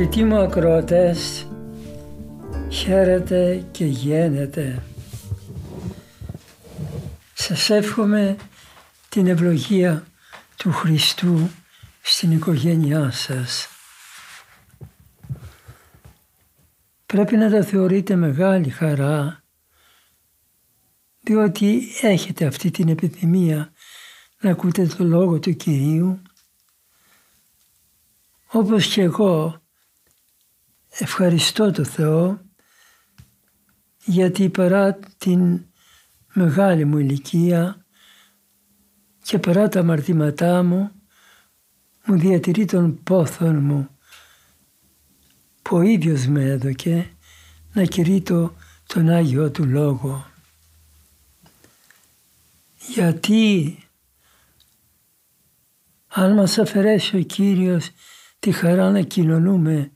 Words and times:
Αγαπητοί 0.00 0.24
μου 0.24 0.38
ακροατές, 0.38 1.46
χαίρετε 2.68 3.66
και 3.70 3.84
γένετε. 3.84 4.82
Σας 7.34 7.70
εύχομαι 7.70 8.36
την 9.08 9.26
ευλογία 9.26 10.06
του 10.56 10.72
Χριστού 10.72 11.50
στην 12.00 12.32
οικογένειά 12.32 13.10
σας. 13.10 13.68
Πρέπει 17.06 17.36
να 17.36 17.50
τα 17.50 17.62
θεωρείτε 17.62 18.16
μεγάλη 18.16 18.70
χαρά 18.70 19.42
διότι 21.20 21.82
έχετε 22.00 22.46
αυτή 22.46 22.70
την 22.70 22.88
επιθυμία 22.88 23.72
να 24.40 24.50
ακούτε 24.50 24.86
το 24.86 25.04
Λόγο 25.04 25.38
του 25.38 25.56
Κυρίου 25.56 26.22
όπως 28.46 28.86
και 28.86 29.02
εγώ 29.02 29.60
ευχαριστώ 30.98 31.70
το 31.70 31.84
Θεό 31.84 32.40
γιατί 34.04 34.48
παρά 34.48 34.98
την 35.18 35.64
μεγάλη 36.32 36.84
μου 36.84 36.98
ηλικία 36.98 37.84
και 39.22 39.38
παρά 39.38 39.68
τα 39.68 39.80
αμαρτήματά 39.80 40.62
μου 40.62 40.90
μου 42.04 42.18
διατηρεί 42.18 42.64
τον 42.64 43.02
πόθον 43.02 43.56
μου 43.56 43.88
που 45.62 45.76
ο 45.76 45.82
ίδιος 45.82 46.26
με 46.26 46.44
έδωκε 46.44 47.10
να 47.72 47.84
κηρύττω 47.84 48.54
τον 48.86 49.08
Άγιο 49.08 49.50
Του 49.50 49.64
Λόγο. 49.64 50.26
Γιατί 52.88 53.76
αν 56.08 56.34
μας 56.34 56.58
αφαιρέσει 56.58 57.16
ο 57.16 57.22
Κύριος 57.22 57.90
τη 58.38 58.52
χαρά 58.52 58.90
να 58.90 59.00
κοινωνούμε 59.00 59.92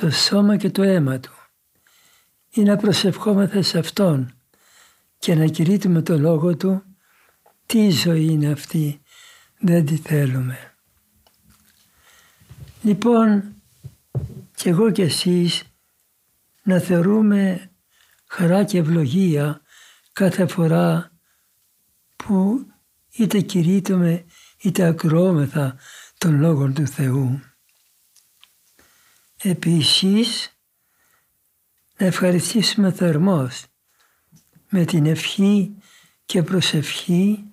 το 0.00 0.10
σώμα 0.10 0.56
και 0.56 0.70
το 0.70 0.82
αίμα 0.82 1.20
Του 1.20 1.32
ή 2.50 2.62
να 2.62 2.76
προσευχόμεθα 2.76 3.62
σε 3.62 3.78
Αυτόν 3.78 4.34
και 5.18 5.34
να 5.34 5.46
κηρύττουμε 5.46 6.02
το 6.02 6.18
Λόγο 6.18 6.56
Του, 6.56 6.82
τι 7.66 7.90
ζωή 7.90 8.24
είναι 8.24 8.50
αυτή, 8.50 9.00
δεν 9.58 9.86
τη 9.86 9.96
θέλουμε. 9.96 10.74
Λοιπόν, 12.82 13.54
και 14.54 14.68
εγώ 14.68 14.90
και 14.90 15.02
εσείς 15.02 15.62
να 16.62 16.78
θεωρούμε 16.78 17.70
χαρά 18.26 18.64
και 18.64 18.78
ευλογία 18.78 19.60
κάθε 20.12 20.46
φορά 20.46 21.12
που 22.16 22.66
είτε 23.10 23.40
κηρύττουμε 23.40 24.24
είτε 24.62 24.86
ακροώμεθα 24.86 25.76
των 26.18 26.40
Λόγων 26.40 26.74
του 26.74 26.86
Θεού. 26.86 27.40
Επίσης, 29.42 30.58
να 31.98 32.06
ευχαριστήσουμε 32.06 32.92
θερμός 32.92 33.66
με 34.68 34.84
την 34.84 35.06
ευχή 35.06 35.76
και 36.26 36.42
προσευχή 36.42 37.44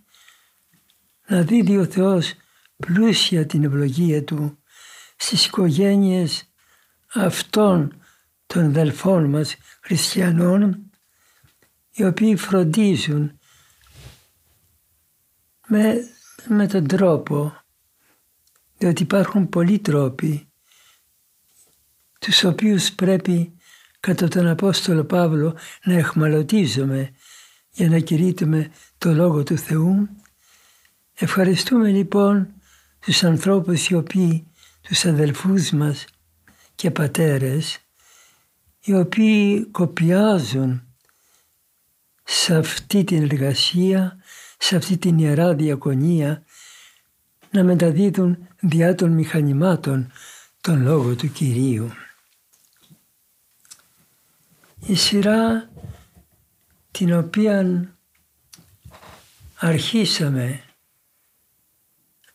να 1.28 1.42
δίδει 1.42 1.78
ο 1.78 1.86
Θεός 1.86 2.34
πλούσια 2.78 3.46
την 3.46 3.64
ευλογία 3.64 4.24
Του 4.24 4.58
στις 5.16 5.46
οικογένειες 5.46 6.52
αυτών 7.14 8.02
των 8.46 8.64
αδελφών 8.64 9.30
μας 9.30 9.56
χριστιανών 9.82 10.92
οι 11.92 12.06
οποίοι 12.06 12.36
φροντίζουν 12.36 13.40
με, 15.68 15.96
με 16.48 16.68
τον 16.68 16.88
τρόπο 16.88 17.64
διότι 18.78 19.04
υπάρχουν 19.04 19.50
πολλοί 19.50 19.80
τρόποι 19.80 20.53
τους 22.24 22.44
οποίους 22.44 22.92
πρέπει 22.92 23.54
κατά 24.00 24.28
τον 24.28 24.48
Απόστολο 24.48 25.04
Παύλο 25.04 25.56
να 25.84 25.94
εχμαλωτίζουμε 25.94 27.12
για 27.72 27.90
να 27.90 28.00
κηρύττουμε 28.00 28.72
το 28.98 29.14
Λόγο 29.14 29.44
του 29.44 29.58
Θεού. 29.58 30.10
Ευχαριστούμε 31.14 31.90
λοιπόν 31.90 32.48
τους 33.00 33.24
ανθρώπους 33.24 33.90
οι 33.90 33.96
οποίοι, 33.96 34.48
τους 34.82 35.06
αδελφούς 35.06 35.72
μας 35.72 36.06
και 36.76 36.92
πατέρες, 36.92 37.80
οι 38.84 38.94
οποίοι 38.94 39.66
κοπιάζουν 39.72 40.84
σε 42.24 42.56
αυτή 42.56 43.04
την 43.04 43.24
εργασία, 43.24 44.18
σε 44.58 44.76
αυτή 44.76 44.98
την 44.98 45.18
Ιερά 45.18 45.56
Διακονία, 45.56 46.44
να 47.52 47.64
μεταδίδουν 47.64 48.48
διά 48.60 48.96
των 48.96 49.12
μηχανημάτων 49.12 50.12
τον 50.62 50.82
Λόγο 50.82 51.16
του 51.16 51.32
Κυρίου. 51.32 51.92
Η 54.88 54.96
σειρά 54.96 55.70
την 56.92 57.14
οποία 57.14 57.88
αρχίσαμε 59.56 60.64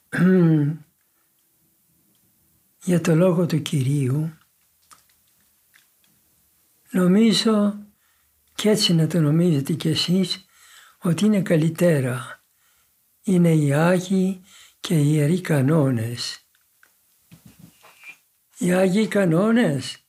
για 2.84 3.00
το 3.00 3.14
Λόγο 3.14 3.46
του 3.46 3.62
Κυρίου 3.62 4.38
νομίζω 6.90 7.78
και 8.54 8.70
έτσι 8.70 8.94
να 8.94 9.06
το 9.06 9.20
νομίζετε 9.20 9.72
κι 9.72 9.88
εσείς 9.88 10.44
ότι 10.98 11.24
είναι 11.24 11.42
καλύτερα. 11.42 12.42
Είναι 13.22 13.54
οι 13.54 13.72
Άγιοι 13.72 14.42
και 14.80 14.94
οι 14.94 15.10
Ιεροί 15.12 15.40
Κανόνες. 15.40 16.48
Οι 18.58 18.72
Άγιοι 18.72 19.06
Κανόνες 19.06 20.07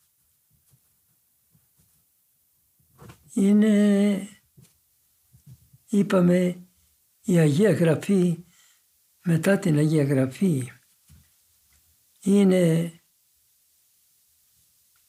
είναι, 3.34 4.28
είπαμε, 5.90 6.68
η 7.22 7.38
Αγία 7.38 7.72
Γραφή 7.72 8.44
μετά 9.24 9.60
την 9.60 9.78
Αγία 9.78 10.04
Γραφή. 10.04 10.72
Είναι 12.22 12.94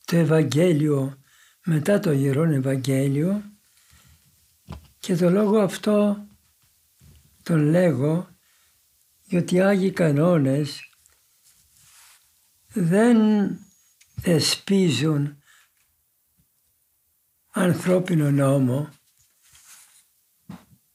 το 0.05 0.17
Ευαγγέλιο 0.17 1.23
μετά 1.65 1.99
το 1.99 2.13
Ιερόν 2.13 2.53
Ευαγγέλιο 2.53 3.43
και 4.99 5.17
το 5.17 5.31
λόγο 5.31 5.59
αυτό 5.59 6.27
τον 7.43 7.59
λέγω 7.59 8.29
γιατί 9.25 9.55
οι 9.55 9.61
Άγιοι 9.61 9.91
κανόνες 9.91 10.81
δεν 12.73 13.19
θεσπίζουν 14.21 15.40
ανθρώπινο 17.51 18.31
νόμο. 18.31 18.89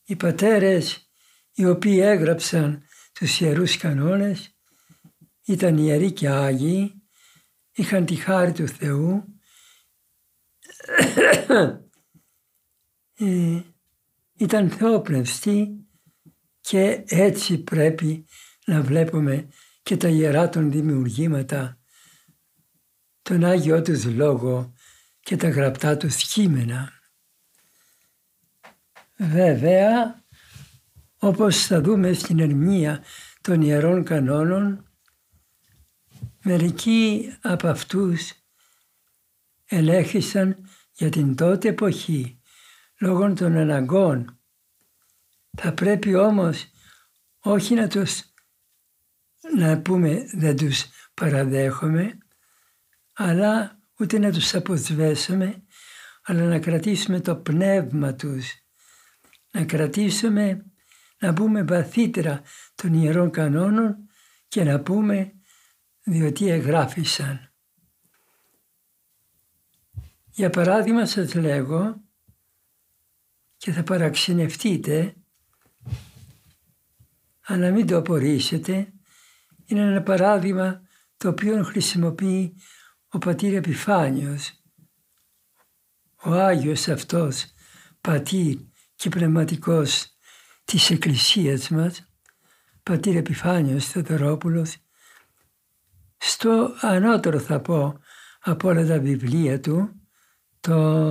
Οι 0.06 0.16
πατέρες 0.16 1.10
οι 1.54 1.66
οποίοι 1.66 2.00
έγραψαν 2.02 2.84
τους 3.14 3.40
Ιερούς 3.40 3.78
Κανόνες 3.78 4.58
ήταν 5.46 5.78
Ιεροί 5.78 6.12
και 6.12 6.30
Άγιοι, 6.30 7.04
είχαν 7.72 8.06
τη 8.06 8.16
χάρη 8.16 8.52
του 8.52 8.68
Θεού 8.68 9.40
ε, 13.18 13.62
ήταν 14.38 14.70
θεόπνευστοι 14.70 15.86
και 16.62 17.04
έτσι 17.08 17.58
πρέπει 17.58 18.26
να 18.66 18.82
βλέπουμε 18.82 19.50
και 19.84 19.98
τα 19.98 20.08
ιερά 20.08 20.50
των 20.50 20.72
δημιουργήματα, 20.72 21.80
τον 23.22 23.44
Άγιο 23.44 23.82
τους 23.82 24.06
Λόγο 24.06 24.74
και 25.26 25.38
τα 25.38 25.50
γραπτά 25.50 25.98
τους 25.98 26.24
κείμενα. 26.28 26.92
Βέβαια, 29.18 30.24
όπως 31.18 31.66
θα 31.66 31.82
δούμε 31.82 32.14
στην 32.14 32.40
ερμηνεία 32.40 33.04
των 33.42 33.62
Ιερών 33.62 34.04
Κανόνων, 34.04 34.92
μερικοί 36.44 37.34
από 37.42 37.68
αυτούς 37.68 38.34
ελέγχησαν 39.66 40.70
για 40.92 41.10
την 41.10 41.36
τότε 41.36 41.68
εποχή 41.68 42.42
λόγω 43.00 43.34
των 43.34 43.58
αναγκών. 43.58 44.40
Θα 45.58 45.74
πρέπει 45.74 46.16
όμως 46.16 46.66
όχι 47.40 47.74
να 47.74 47.88
τους 47.88 48.24
να 49.58 49.82
πούμε 49.82 50.26
δεν 50.34 50.56
τους 50.56 50.86
παραδέχομαι, 51.14 52.18
αλλά 53.14 53.80
ούτε 54.00 54.20
να 54.20 54.32
τους 54.32 54.54
αποσβέσουμε, 54.56 55.64
αλλά 56.24 56.44
να 56.44 56.60
κρατήσουμε 56.60 57.20
το 57.20 57.36
πνεύμα 57.36 58.16
τους, 58.16 58.54
να 59.52 59.66
κρατήσουμε, 59.66 60.66
να 61.20 61.34
πούμε 61.34 61.64
βαθύτερα 61.64 62.42
των 62.76 62.94
Ιερών 62.94 63.32
Κανόνων 63.32 63.96
και 64.48 64.64
να 64.64 64.82
πούμε 64.82 65.34
διότι 66.04 66.50
εγγράφησαν. 66.50 67.54
Για 70.30 70.50
παράδειγμα 70.50 71.06
σας 71.06 71.34
λέγω 71.34 72.04
και 73.58 73.72
θα 73.72 73.84
παραξενευτείτε 73.84 75.16
αλλά 77.46 77.72
μην 77.72 77.88
το 77.88 77.98
απορρίσετε. 77.98 78.94
Είναι 79.66 79.82
ένα 79.82 80.02
παράδειγμα 80.02 80.82
το 81.18 81.30
οποίο 81.30 81.64
χρησιμοποιεί 81.64 82.56
ο 83.16 83.18
πατήρ 83.18 83.54
Επιφάνιος. 83.54 84.64
Ο 86.24 86.32
Άγιος 86.32 86.88
αυτός 86.88 87.46
πατήρ 88.02 88.58
και 88.96 89.10
πνευματικός 89.10 90.18
της 90.64 90.90
Εκκλησίας 90.90 91.70
μας, 91.70 92.12
πατήρ 92.84 93.16
Επιφάνιος 93.16 93.86
Θεοδωρόπουλος, 93.86 94.78
στο 96.18 96.76
ανώτερο 96.82 97.40
θα 97.40 97.62
πω 97.62 98.00
από 98.40 98.68
όλα 98.68 98.86
τα 98.86 99.00
βιβλία 99.00 99.60
του, 99.60 100.02
το, 100.60 101.02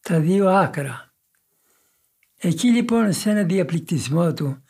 τα 0.00 0.20
δύο 0.20 0.48
άκρα. 0.48 1.14
Εκεί 2.36 2.68
λοιπόν 2.68 3.12
σε 3.12 3.30
ένα 3.30 3.42
διαπληκτισμό 3.42 4.32
του 4.32 4.64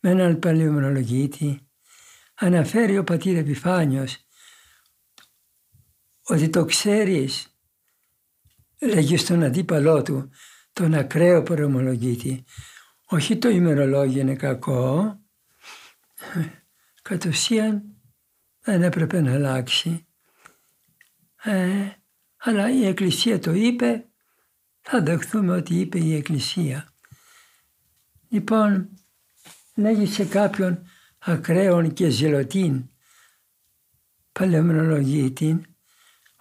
με 0.00 0.10
έναν 0.10 0.38
παλαιομονολογίτη 0.38 1.68
αναφέρει 2.34 2.98
ο 2.98 3.04
πατήρ 3.04 3.36
Επιφάνιος 3.36 4.25
ότι 6.26 6.48
το 6.48 6.64
ξέρεις 6.64 7.58
λέγει 8.80 9.16
στον 9.16 9.42
αντίπαλό 9.42 10.02
του 10.02 10.30
τον 10.72 10.94
ακραίο 10.94 11.42
παλαιομολογίτη 11.42 12.44
όχι 13.06 13.36
το 13.36 13.48
ημερολόγιο 13.48 14.20
είναι 14.20 14.36
κακό. 14.36 15.18
Κατ' 17.02 17.24
ουσίαν 17.24 17.82
δεν 18.60 18.82
έπρεπε 18.82 19.20
να 19.20 19.32
αλλάξει. 19.32 20.06
Ε, 21.42 21.90
αλλά 22.36 22.70
η 22.70 22.86
Εκκλησία 22.86 23.38
το 23.38 23.52
είπε 23.52 24.06
θα 24.80 25.02
δεχθούμε 25.02 25.56
ότι 25.56 25.74
είπε 25.74 25.98
η 25.98 26.14
Εκκλησία. 26.14 26.92
Λοιπόν, 28.28 28.88
λέγει 29.74 30.06
σε 30.06 30.24
κάποιον 30.24 30.82
ακραίων 31.18 31.92
και 31.92 32.08
ζηλωτήν 32.08 32.90
παλαιομνολογίτη 34.32 35.60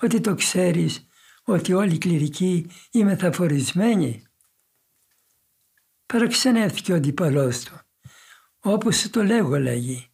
ότι 0.02 0.22
το 0.22 0.36
ξέρεις 0.36 1.08
ότι 1.44 1.74
όλοι 1.74 1.94
οι 1.94 1.98
κληρικοί 1.98 2.68
είμαι 2.92 3.10
μεταφορισμένοι. 3.10 4.24
Παραξενεύτηκε 6.06 6.92
ο 6.92 6.96
αντιπαλός 6.96 7.64
του. 7.64 7.80
Όπως 8.60 8.98
σου 8.98 9.10
το 9.10 9.24
λέγω 9.24 9.60
λέγει. 9.60 10.08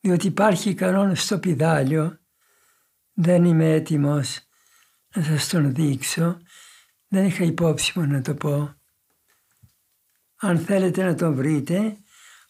Διότι 0.00 0.26
υπάρχει 0.26 0.74
κανόνα 0.74 1.14
στο 1.14 1.38
πιδάλιο. 1.38 2.18
Δεν 3.12 3.44
είμαι 3.44 3.72
έτοιμος 3.72 4.38
να 5.14 5.22
σας 5.22 5.48
τον 5.48 5.74
δείξω. 5.74 6.40
Δεν 7.08 7.24
είχα 7.24 7.44
υπόψη 7.44 7.98
μου 7.98 8.06
να 8.06 8.22
το 8.22 8.34
πω. 8.34 8.74
Αν 10.36 10.58
θέλετε 10.58 11.04
να 11.04 11.14
τον 11.14 11.34
βρείτε, 11.34 11.96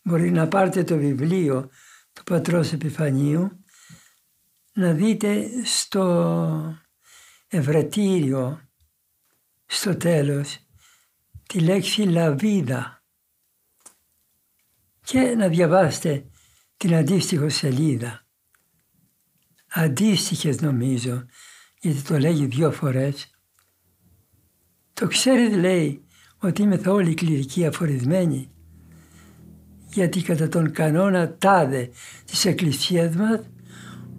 μπορεί 0.03 0.31
να 0.31 0.49
πάρετε 0.49 0.85
το 0.85 0.97
βιβλίο 0.97 1.71
του 2.13 2.23
Πατρός 2.23 2.73
Επιφανίου, 2.73 3.60
να 4.73 4.93
δείτε 4.93 5.49
στο 5.65 6.79
ευρετήριο, 7.49 8.61
στο 9.67 9.97
τέλος, 9.97 10.59
τη 11.47 11.61
λέξη 11.61 12.03
«λαβίδα» 12.03 13.03
και 15.01 15.21
να 15.21 15.49
διαβάσετε 15.49 16.25
την 16.77 16.95
αντίστοιχο 16.95 17.49
σελίδα. 17.49 18.27
Αντίστοιχες 19.69 20.61
νομίζω, 20.61 21.25
γιατί 21.81 22.03
το 22.03 22.19
λέγει 22.19 22.47
δύο 22.47 22.73
φορές. 22.73 23.31
Το 24.93 25.07
ξέρετε 25.07 25.57
λέει 25.57 26.05
ότι 26.39 26.63
είμαι 26.63 26.79
θα 26.79 26.93
όλοι 26.93 27.15
κληρικοί 27.15 27.67
αφορισμένοι. 27.67 28.51
Γιατί 29.93 30.23
κατά 30.23 30.49
τον 30.49 30.73
κανόνα 30.73 31.37
τάδε 31.37 31.91
της 32.25 32.45
Εκκλησίας 32.45 33.15
μας, 33.15 33.41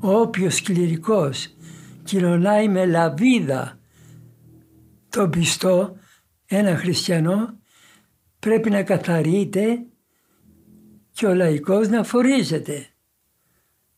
όποιος 0.01 0.61
κληρικός 0.61 1.55
κοινωνάει 2.03 2.67
με 2.67 2.85
λαβίδα 2.85 3.79
τον 5.09 5.29
πιστό, 5.29 5.97
ένα 6.45 6.77
χριστιανό, 6.77 7.59
πρέπει 8.39 8.69
να 8.69 8.83
καθαρείται 8.83 9.85
και 11.11 11.25
ο 11.25 11.33
λαϊκός 11.33 11.87
να 11.87 12.03
φορίζεται. 12.03 12.87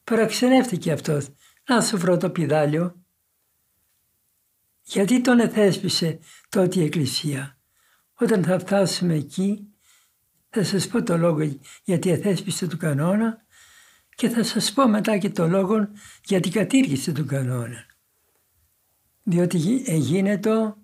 Παραξενεύτηκε 0.04 0.92
αυτός. 0.92 1.30
Να 1.68 1.82
σου 1.82 1.98
βρω 1.98 2.18
το 2.18 2.30
πιδάλιο. 2.30 2.96
Γιατί 4.82 5.22
τον 5.22 5.40
εθέσπισε 5.40 6.20
τότε 6.50 6.80
η 6.80 6.84
Εκκλησία; 6.84 7.58
Όταν 8.14 8.44
θα 8.44 8.60
φτάσουμε 8.60 9.14
εκεί 9.14 9.68
θα 10.50 10.64
σας 10.64 10.88
πω 10.88 11.04
το 11.04 11.18
λόγο 11.18 11.58
γιατί 11.84 12.10
εθέσπισε 12.10 12.68
του 12.68 12.78
κανόνα 12.78 13.46
και 14.16 14.30
θα 14.30 14.44
σας 14.44 14.74
πω 14.74 14.88
μετά 14.88 15.18
και 15.18 15.30
το 15.30 15.48
λόγο 15.48 15.88
γιατί 16.26 16.50
κατήργησε 16.50 17.12
του 17.12 17.26
κανόνα. 17.26 17.86
Διότι 19.24 19.58
γίνεται 19.98 20.76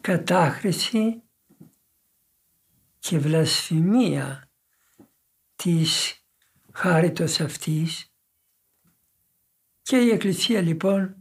κατάχρηση 0.00 1.22
και 2.98 3.18
βλασφημία 3.18 4.50
της 5.56 6.20
χάριτος 6.72 7.40
αυτής 7.40 8.10
και 9.82 9.96
η 9.96 10.10
Εκκλησία 10.10 10.60
λοιπόν 10.60 11.16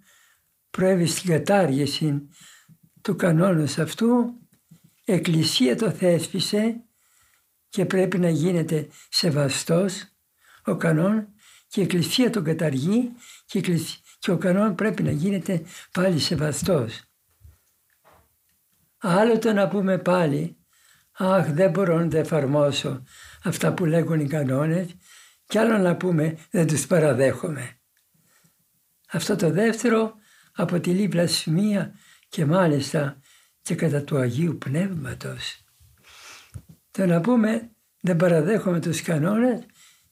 προέβη 0.70 1.06
στην 1.06 1.30
κατάργηση 1.30 2.30
του 3.02 3.16
κανόνος 3.16 3.78
αυτού, 3.78 4.40
Εκκλησία 5.06 5.76
το 5.76 5.92
θέσπισε 5.92 6.85
και 7.76 7.86
πρέπει 7.86 8.20
να 8.20 8.30
γίνεται 8.30 8.88
σεβαστός 9.10 10.06
ο 10.66 10.76
κανόν 10.76 11.28
και 11.68 11.80
η 11.80 11.84
Εκκλησία 11.84 12.30
τον 12.30 12.44
καταργεί 12.44 13.12
και, 13.46 13.62
και 14.20 14.32
ο 14.32 14.38
κανόν 14.38 14.76
πρέπει 14.76 15.04
να 15.04 15.12
γίνεται 15.12 15.66
πάλι 15.92 16.20
σεβαστός. 16.20 17.04
Άλλο 18.98 19.40
το 19.40 19.54
να 19.54 19.68
πούμε 19.68 19.98
πάλι, 19.98 20.58
αχ 21.12 21.52
δεν 21.52 21.70
μπορώ 21.70 22.00
να 22.00 22.08
τα 22.08 22.18
εφαρμόσω 22.18 23.04
αυτά 23.44 23.74
που 23.74 23.86
λέγουν 23.86 24.20
οι 24.20 24.28
κανόνες 24.28 24.96
και 25.46 25.60
άλλο 25.60 25.78
να 25.78 25.96
πούμε 25.96 26.38
δεν 26.52 26.68
τους 26.68 26.88
παραδέχομαι. 26.88 27.80
Αυτό 29.12 29.36
το 29.36 29.50
δεύτερο 29.50 30.14
αποτελεί 30.54 31.08
βλασφημία 31.08 31.94
και 32.30 32.46
μάλιστα 32.46 33.20
και 33.62 33.76
κατά 33.76 34.04
του 34.04 34.18
Αγίου 34.18 34.58
Πνεύματος. 34.58 35.65
Το 36.96 37.06
να 37.06 37.22
πούμε 37.22 37.72
δεν 38.02 38.16
παραδέχομαι 38.16 38.80
τους 38.80 39.02
κανόνες 39.02 39.66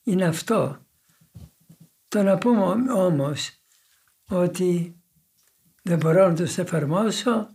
είναι 0.03 0.25
αυτό. 0.25 0.85
Το 2.07 2.23
να 2.23 2.37
πούμε 2.37 2.91
όμως 2.93 3.51
ότι 4.29 5.01
δεν 5.83 5.97
μπορώ 5.97 6.27
να 6.27 6.35
τους 6.35 6.57
εφαρμόσω 6.57 7.47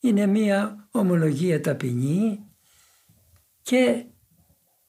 είναι 0.00 0.26
μία 0.26 0.88
ομολογία 0.90 1.60
ταπεινή 1.60 2.44
και 3.62 4.04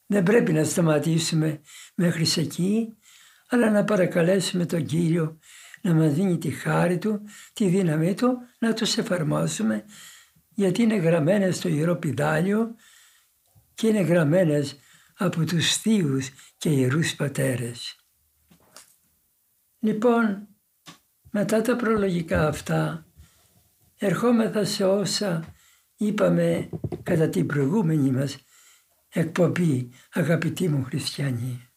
δεν 0.05 0.24
πρέπει 0.24 0.53
να 0.53 0.63
σταματήσουμε 0.63 1.62
μέχρι 1.95 2.25
εκεί 2.41 2.98
αλλά 3.50 3.72
να 3.72 3.84
παρακαλέσουμε 3.84 4.65
τον 4.65 4.86
Κύριο 4.86 5.39
να 5.81 5.93
μας 5.93 6.13
δίνει 6.13 6.38
τη 6.38 6.50
χάρη 6.50 6.98
Του, 6.98 7.22
τη 7.53 7.67
δύναμή 7.67 8.13
Του, 8.13 8.38
να 8.60 8.74
τους 8.74 8.98
εφαρμόσουμε 8.98 9.86
γιατί 10.55 10.81
είναι 10.81 10.95
γραμμένες 10.95 11.55
στο 11.55 11.69
Ιερό 11.69 11.95
Πιδάλιο 11.95 12.75
και 13.75 13.88
είναι 13.88 14.01
γραμμένες 14.01 14.79
από 15.17 15.46
τους 15.46 15.77
θείους 15.77 16.29
και 16.58 16.70
ιερούς 16.70 17.15
πατέρες. 17.15 18.00
Λοιπόν, 19.79 20.48
μετά 21.32 21.62
τα 21.62 21.75
προλογικά 21.75 22.48
αυτά, 22.48 23.05
ερχόμεθα 23.98 24.65
σε 24.65 24.86
όσα 24.86 25.55
είπαμε 25.96 26.70
κατά 27.03 27.29
την 27.29 27.46
προηγούμενη 27.46 28.12
μας 28.12 28.38
εκπομπή, 29.10 29.89
αγαπητοί 30.13 30.70
μου 30.70 30.84
χριστιανοί 30.84 31.70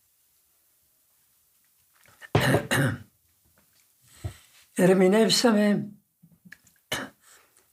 ερμηνεύσαμε 4.83 5.89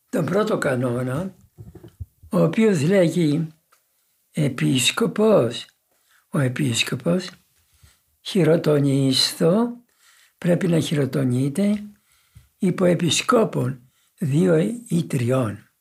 τον 0.10 0.26
πρώτο 0.26 0.58
κανόνα, 0.58 1.36
ο 2.30 2.42
οποίος 2.42 2.82
λέγει 2.82 3.48
«Επίσκοπος 4.38 5.66
ο 6.36 6.40
επίσκοπος, 6.40 7.30
χειροτονίστο, 8.22 9.84
πρέπει 10.38 10.68
να 10.68 10.80
χειροτονείται 10.80 11.84
υπό 12.58 12.86
επισκόπων 12.86 13.92
δύο 14.18 14.58
ή 14.88 15.06
τριών. 15.08 15.72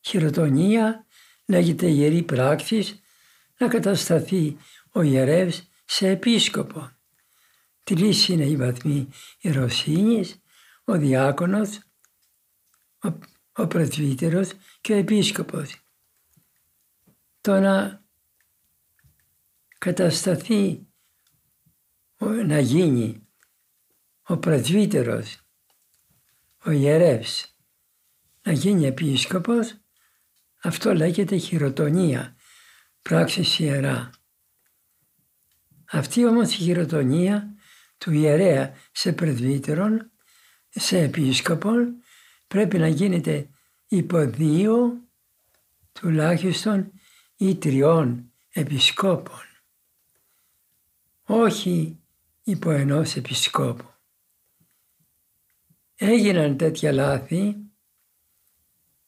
Χειροτονία 0.00 1.06
λέγεται 1.46 1.86
ιερή 1.86 2.22
πράξη 2.22 3.00
να 3.58 3.68
κατασταθεί 3.68 4.56
ο 4.92 5.02
ιερεύς 5.02 5.68
σε 5.84 6.08
επίσκοπο. 6.08 6.90
Τρεις 7.84 8.28
είναι 8.28 8.44
οι 8.44 8.56
βαθμοί 8.56 9.08
ιεροσύνης, 9.40 10.42
ο 10.84 10.98
διάκονος, 10.98 11.78
ο, 13.02 13.18
ο 13.52 13.66
πρεσβύτερος 13.66 14.50
και 14.80 14.92
ο 14.92 14.96
επίσκοπος. 14.96 15.81
Το 17.42 17.60
να 17.60 18.04
κατασταθεί, 19.78 20.86
να 22.46 22.58
γίνει 22.58 23.26
ο 24.22 24.36
πρεσβύτερος, 24.36 25.40
ο 26.64 26.70
ιερεύς, 26.70 27.56
να 28.42 28.52
γίνει 28.52 28.86
επίσκοπος, 28.86 29.76
αυτό 30.62 30.94
λέγεται 30.94 31.36
χειροτονία, 31.36 32.36
πράξη 33.02 33.62
ιερά. 33.62 34.10
Αυτή 35.84 36.26
όμως 36.26 36.52
η 36.52 36.56
χειροτονία 36.56 37.54
του 37.98 38.12
ιερέα 38.12 38.74
σε 38.92 39.12
πρεσβύτερον, 39.12 40.10
σε 40.68 40.98
επίσκοπον, 40.98 41.94
πρέπει 42.46 42.78
να 42.78 42.88
γίνεται 42.88 43.48
υπό 43.88 44.26
δύο 44.26 45.02
τουλάχιστον 45.92 46.92
ή 47.42 47.56
τριών 47.56 48.32
επισκόπων. 48.48 49.40
Όχι 51.22 52.00
υπό 52.42 52.70
ενός 52.70 53.16
επισκόπου. 53.16 53.90
Έγιναν 55.94 56.56
τέτοια 56.56 56.92
λάθη. 56.92 57.56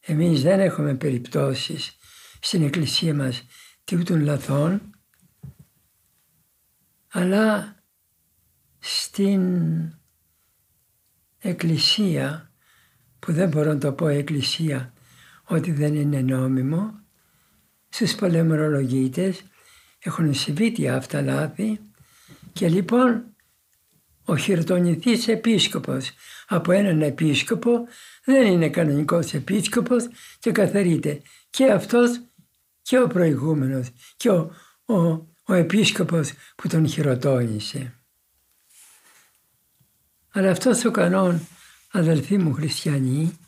Εμείς 0.00 0.42
δεν 0.42 0.60
έχουμε 0.60 0.94
περιπτώσεις 0.94 1.96
στην 2.40 2.62
εκκλησία 2.62 3.14
μας 3.14 3.46
τούτων 3.84 4.20
λαθών 4.20 4.90
αλλά 7.08 7.76
στην 8.78 9.52
εκκλησία 11.38 12.52
που 13.18 13.32
δεν 13.32 13.48
μπορώ 13.48 13.72
να 13.72 13.78
το 13.78 13.92
πω 13.92 14.06
εκκλησία 14.08 14.92
ότι 15.44 15.72
δεν 15.72 15.94
είναι 15.94 16.20
νόμιμο 16.20 17.03
στους 17.94 18.14
πολεμρολογίτες 18.14 19.42
έχουν 19.98 20.34
συμβεί 20.34 20.88
αυτά 20.88 21.22
λάθη 21.22 21.80
και 22.52 22.68
λοιπόν 22.68 23.24
ο 24.24 24.36
χειροτονηθής 24.36 25.28
επίσκοπος 25.28 26.10
από 26.46 26.72
έναν 26.72 27.02
επίσκοπο 27.02 27.86
δεν 28.24 28.46
είναι 28.46 28.68
κανονικός 28.68 29.34
επίσκοπος 29.34 30.08
και 30.38 30.52
καθαρείται 30.52 31.22
και 31.50 31.72
αυτός 31.72 32.20
και 32.82 32.98
ο 32.98 33.06
προηγούμενος 33.06 33.90
και 34.16 34.30
ο, 34.30 34.54
ο 34.84 35.32
ο 35.46 35.54
επίσκοπος 35.54 36.32
που 36.56 36.68
τον 36.68 36.88
χειροτώνησε. 36.88 37.94
Αλλά 40.30 40.50
αυτός 40.50 40.84
ο 40.84 40.90
κανόν, 40.90 41.46
αδελφοί 41.90 42.38
μου 42.38 42.52
χριστιανοί, 42.52 43.38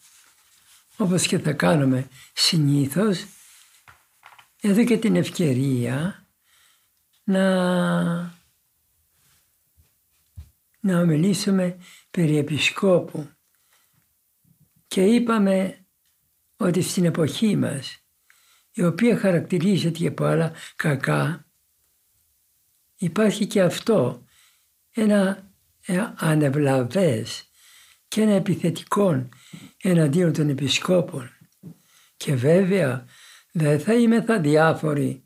όπως 0.96 1.26
και 1.26 1.38
θα 1.38 1.52
κάνουμε 1.52 2.08
συνήθως, 2.32 3.26
εδώ 4.60 4.84
και 4.84 4.98
την 4.98 5.16
ευκαιρία 5.16 6.26
να, 7.24 7.54
να 10.80 11.00
ομιλήσουμε 11.00 11.78
περί 12.10 12.36
επισκόπου. 12.36 13.30
Και 14.86 15.04
είπαμε 15.04 15.86
ότι 16.56 16.82
στην 16.82 17.04
εποχή 17.04 17.56
μας, 17.56 18.04
η 18.72 18.84
οποία 18.84 19.18
χαρακτηρίζεται 19.18 20.06
από 20.06 20.24
άλλα 20.24 20.52
κακά, 20.76 21.46
υπάρχει 22.96 23.46
και 23.46 23.62
αυτό, 23.62 24.24
ένα 24.90 25.50
ε, 25.86 26.12
ανεβλαβές 26.16 27.50
και 28.08 28.20
ένα 28.20 28.32
επιθετικό 28.32 29.28
εναντίον 29.82 30.32
των 30.32 30.48
επισκόπων. 30.48 31.30
Και 32.16 32.34
βέβαια 32.34 33.04
δεν 33.58 33.80
θα 33.80 33.94
είμαι 33.94 34.22
θα 34.22 34.40
διάφοροι 34.40 35.24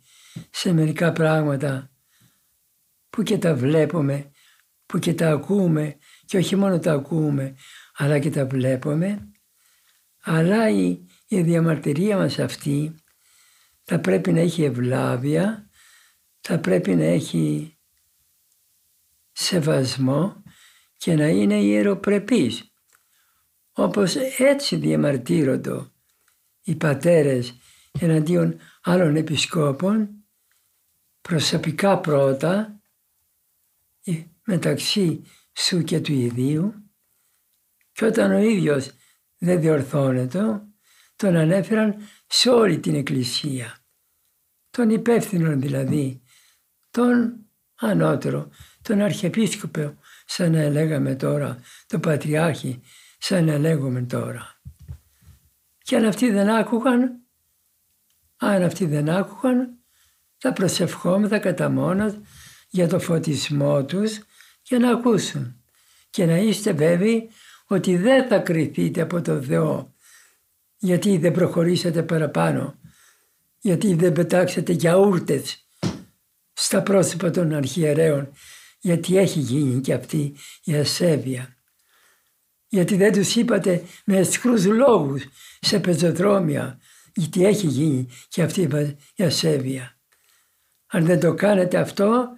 σε 0.50 0.72
μερικά 0.72 1.12
πράγματα 1.12 1.90
που 3.10 3.22
και 3.22 3.38
τα 3.38 3.54
βλέπουμε, 3.54 4.30
που 4.86 4.98
και 4.98 5.14
τα 5.14 5.30
ακούμε 5.30 5.98
και 6.24 6.36
όχι 6.36 6.56
μόνο 6.56 6.78
τα 6.78 6.92
ακούμε 6.92 7.56
αλλά 7.94 8.18
και 8.18 8.30
τα 8.30 8.46
βλέπουμε 8.46 9.30
αλλά 10.22 10.68
η, 10.70 10.98
η 11.26 11.42
διαμαρτυρία 11.42 12.16
μας 12.16 12.38
αυτή 12.38 12.94
θα 13.82 14.00
πρέπει 14.00 14.32
να 14.32 14.40
έχει 14.40 14.64
ευλάβεια 14.64 15.68
θα 16.40 16.58
πρέπει 16.58 16.94
να 16.94 17.04
έχει 17.04 17.76
σεβασμό 19.32 20.42
και 20.96 21.14
να 21.14 21.28
είναι 21.28 21.54
ιεροπρεπής. 21.54 22.72
Όπως 23.72 24.16
έτσι 24.38 24.76
διαμαρτύρονται 24.76 25.90
οι 26.62 26.74
πατέρες 26.74 27.59
εναντίον 27.98 28.56
άλλων 28.82 29.16
επισκόπων, 29.16 30.08
προσωπικά 31.20 31.98
πρώτα, 31.98 32.80
μεταξύ 34.44 35.22
σου 35.52 35.82
και 35.82 36.00
του 36.00 36.12
ιδίου, 36.12 36.74
και 37.92 38.04
όταν 38.04 38.32
ο 38.32 38.38
ίδιος 38.38 38.90
δεν 39.38 39.60
διορθώνεται, 39.60 40.62
τον 41.16 41.36
ανέφεραν 41.36 41.96
σε 42.26 42.50
όλη 42.50 42.78
την 42.78 42.94
Εκκλησία. 42.94 43.78
Τον 44.70 44.90
υπεύθυνο 44.90 45.56
δηλαδή 45.56 46.22
τον 46.90 47.34
ανώτερο, 47.74 48.48
τον 48.82 49.00
Αρχιεπίσκοπο, 49.00 49.98
σαν 50.26 50.52
να 50.52 50.68
λέγαμε 50.68 51.14
τώρα, 51.14 51.58
τον 51.86 52.00
Πατριάρχη, 52.00 52.80
σαν 53.18 53.44
να 53.44 53.58
λέγουμε 53.58 54.02
τώρα. 54.02 54.60
Και 55.78 55.96
αν 55.96 56.04
αυτοί 56.04 56.30
δεν 56.30 56.48
άκουγαν, 56.48 57.19
αν 58.40 58.62
αυτοί 58.62 58.86
δεν 58.86 59.08
άκουγαν, 59.08 59.78
θα 60.38 60.52
προσευχόμεθα 60.52 61.38
κατά 61.38 61.68
μόνος 61.68 62.18
για 62.70 62.88
το 62.88 62.98
φωτισμό 62.98 63.84
τους 63.84 64.20
για 64.62 64.78
να 64.78 64.90
ακούσουν. 64.90 65.62
Και 66.10 66.26
να 66.26 66.36
είστε 66.36 66.72
βέβαιοι 66.72 67.30
ότι 67.66 67.96
δεν 67.96 68.28
θα 68.28 68.38
κριθείτε 68.38 69.00
από 69.00 69.22
το 69.22 69.42
Θεό 69.42 69.94
γιατί 70.76 71.18
δεν 71.18 71.32
προχωρήσατε 71.32 72.02
παραπάνω, 72.02 72.78
γιατί 73.58 73.94
δεν 73.94 74.12
πετάξατε 74.12 74.72
γιαούρτες 74.72 75.66
στα 76.52 76.82
πρόσωπα 76.82 77.30
των 77.30 77.54
αρχιερέων 77.54 78.32
γιατί 78.80 79.16
έχει 79.16 79.38
γίνει 79.38 79.80
και 79.80 79.94
αυτή 79.94 80.34
η 80.64 80.74
ασέβεια. 80.74 81.56
Γιατί 82.68 82.96
δεν 82.96 83.12
τους 83.12 83.36
είπατε 83.36 83.84
με 84.04 84.18
ασκρούς 84.18 84.64
λόγους 84.64 85.24
σε 85.60 85.80
πεζοδρόμια 85.80 86.80
γιατί 87.14 87.44
έχει 87.44 87.66
γίνει 87.66 88.08
και 88.28 88.42
αυτή 88.42 88.68
η 89.14 89.24
ασέβεια. 89.24 89.98
Αν 90.86 91.04
δεν 91.04 91.20
το 91.20 91.34
κάνετε 91.34 91.78
αυτό 91.78 92.28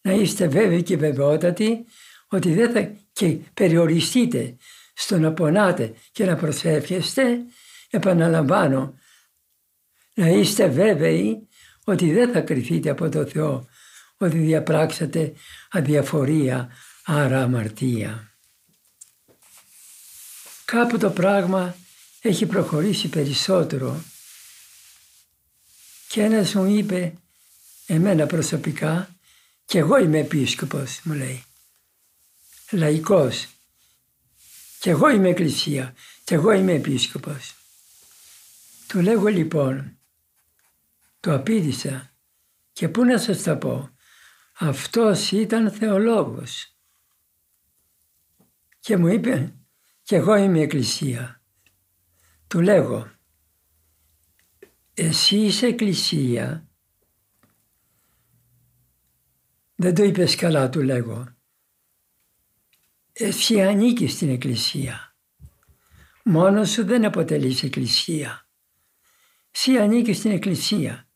να 0.00 0.12
είστε 0.12 0.48
βέβαιοι 0.48 0.82
και 0.82 0.96
βεβαιότατοι 0.96 1.84
ότι 2.28 2.54
δεν 2.54 2.72
θα 2.72 2.92
και 3.12 3.38
περιοριστείτε 3.54 4.56
στο 4.94 5.18
να 5.18 5.32
πονάτε 5.32 5.94
και 6.12 6.24
να 6.24 6.36
προσεύχεστε, 6.36 7.38
επαναλαμβάνω, 7.90 8.98
να 10.14 10.28
είστε 10.28 10.68
βέβαιοι 10.68 11.48
ότι 11.84 12.12
δεν 12.12 12.32
θα 12.32 12.40
κρυθείτε 12.40 12.90
από 12.90 13.08
το 13.08 13.26
Θεό, 13.26 13.68
ότι 14.16 14.38
διαπράξατε 14.38 15.32
αδιαφορία, 15.70 16.70
άρα 17.04 17.42
αμαρτία. 17.42 18.30
Κάπου 20.64 20.98
το 20.98 21.10
πράγμα 21.10 21.76
έχει 22.26 22.46
προχωρήσει 22.46 23.08
περισσότερο 23.08 24.02
και 26.08 26.22
ένας 26.22 26.54
μου 26.54 26.64
είπε 26.64 27.12
εμένα 27.86 28.26
προσωπικά 28.26 29.16
και 29.64 29.78
εγώ 29.78 29.98
είμαι 29.98 30.18
επίσκοπος 30.18 31.00
μου 31.04 31.12
λέει 31.12 31.44
λαϊκός 32.70 33.46
και 34.78 34.90
εγώ 34.90 35.08
είμαι 35.08 35.28
εκκλησία 35.28 35.94
και 36.24 36.34
εγώ 36.34 36.52
είμαι 36.52 36.72
επίσκοπος. 36.72 37.54
Του 38.86 39.00
λέγω 39.00 39.26
λοιπόν 39.26 39.98
το 41.20 41.34
απήντησα 41.34 42.10
και 42.72 42.88
πού 42.88 43.04
να 43.04 43.18
σας 43.18 43.42
τα 43.42 43.56
πω. 43.56 43.90
Αυτός 44.58 45.30
ήταν 45.32 45.70
θεολόγος. 45.72 46.76
Και 48.80 48.96
μου 48.96 49.06
είπε 49.06 49.54
και 50.02 50.16
εγώ 50.16 50.34
είμαι 50.34 50.60
εκκλησία. 50.60 51.35
Του 52.46 52.60
λέγω 52.60 53.10
εσύ 54.98 55.36
είσαι 55.36 55.66
εκκλησία 55.66 56.68
Δεν 59.74 59.94
το 59.94 60.02
είπες 60.02 60.34
καλά 60.34 60.68
του 60.68 60.82
λέγω. 60.82 61.34
Εσύ 63.12 63.62
ανήκεις 63.62 64.12
στην 64.12 64.30
εκκλησία. 64.30 65.16
Μόνος 66.24 66.70
σου 66.70 66.84
δεν 66.84 67.04
αποτελείς 67.04 67.62
εκκλησία. 67.62 68.48
Εσύ 69.50 69.78
ανήκεις 69.78 70.16
στην 70.16 70.30
εκκλησία. 70.30 71.08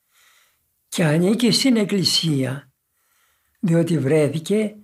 Και 0.88 1.04
ανήκεις 1.04 1.56
στην 1.56 1.76
εκκλησία 1.76 2.72
διότι 3.60 3.98
βρέθηκε 3.98 4.76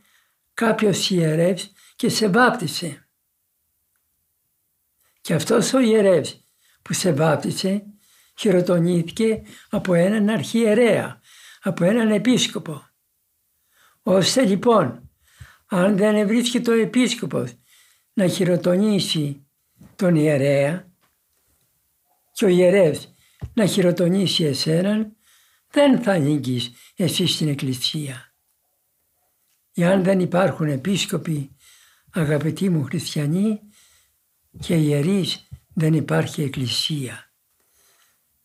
κάποιος 0.54 1.10
ιερεύς 1.10 1.72
και 1.96 2.08
σε 2.08 2.28
βάπτισε. 2.28 3.05
Και 5.26 5.34
αυτός 5.34 5.72
ο 5.72 5.78
ιερεύς 5.80 6.48
που 6.82 6.92
σε 6.92 7.12
βάπτισε 7.12 7.84
χειροτονήθηκε 8.38 9.42
από 9.70 9.94
έναν 9.94 10.28
αρχιερέα, 10.28 11.20
από 11.62 11.84
έναν 11.84 12.10
επίσκοπο. 12.10 12.86
Ώστε 14.02 14.44
λοιπόν, 14.44 15.10
αν 15.66 15.96
δεν 15.96 16.26
βρίσκει 16.26 16.60
το 16.60 16.72
επίσκοπος 16.72 17.52
να 18.12 18.28
χειροτονήσει 18.28 19.46
τον 19.96 20.14
ιερέα 20.14 20.90
και 22.32 22.44
ο 22.44 22.48
ιερεύς 22.48 23.14
να 23.54 23.66
χειροτονήσει 23.66 24.44
εσέναν, 24.44 25.16
δεν 25.70 26.02
θα 26.02 26.12
ανήκεις 26.12 26.72
εσύ 26.96 27.26
στην 27.26 27.48
εκκλησία. 27.48 28.34
Εάν 29.74 30.02
δεν 30.02 30.20
υπάρχουν 30.20 30.68
επίσκοποι, 30.68 31.56
αγαπητοί 32.12 32.68
μου 32.70 32.84
χριστιανοί 32.84 33.60
και 34.60 34.74
ιερείς, 34.74 35.48
δεν 35.74 35.94
υπάρχει 35.94 36.42
εκκλησία. 36.42 37.30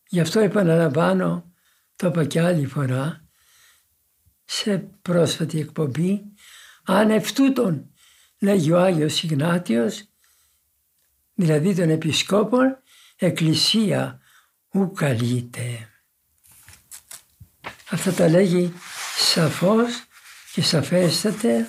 Γι' 0.08 0.20
αυτό 0.20 0.40
επαναλαμβάνω, 0.40 1.52
το 1.96 2.06
είπα 2.06 2.24
και 2.24 2.40
άλλη 2.40 2.66
φορά, 2.66 3.24
σε 4.44 4.78
πρόσφατη 4.78 5.58
εκπομπή, 5.58 6.22
αν 6.84 7.10
ευτούτον, 7.10 7.90
λέγει 8.38 8.72
ο 8.72 8.80
Άγιος 8.80 9.22
Ιγνάτιος, 9.22 10.04
δηλαδή 11.34 11.74
των 11.74 11.90
επισκόπων, 11.90 12.78
εκκλησία 13.16 14.20
ου 14.70 14.92
καλείται. 14.92 15.88
Αυτά 17.90 18.12
τα 18.12 18.28
λέγει 18.28 18.72
σαφώς 19.18 20.04
και 20.52 20.62
σαφέσταται 20.62 21.66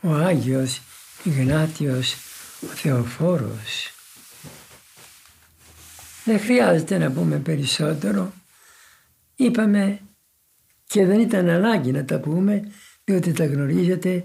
ο 0.00 0.12
Άγιος 0.14 0.80
Ιγνάτιος 1.22 2.27
ο 2.60 2.66
Θεοφόρος. 2.66 3.92
Δεν 6.24 6.40
χρειάζεται 6.40 6.98
να 6.98 7.10
πούμε 7.10 7.36
περισσότερο. 7.38 8.32
Είπαμε 9.36 10.00
και 10.86 11.06
δεν 11.06 11.20
ήταν 11.20 11.48
ανάγκη 11.48 11.92
να 11.92 12.04
τα 12.04 12.18
πούμε 12.18 12.72
διότι 13.04 13.32
τα 13.32 13.46
γνωρίζετε. 13.46 14.24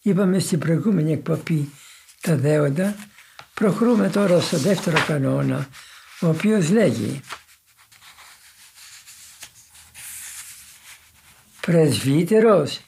Είπαμε 0.00 0.38
στην 0.38 0.58
προηγούμενη 0.58 1.12
εκπομπή 1.12 1.70
τα 2.20 2.36
δέοντα. 2.36 2.96
Προχωρούμε 3.54 4.08
τώρα 4.08 4.40
στο 4.40 4.56
δεύτερο 4.58 5.04
κανόνα 5.06 5.68
ο 6.20 6.26
οποίος 6.28 6.70
λέγει 6.70 7.20
πρεσβύτερος 11.60 12.80